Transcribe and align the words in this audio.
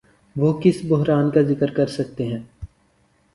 وہ 0.35 0.51
کس 0.61 0.79
بحران 0.87 1.29
کا 1.31 1.41
ذکر 1.41 1.71
کرسکتے 1.71 2.25
ہیں؟ 2.25 2.39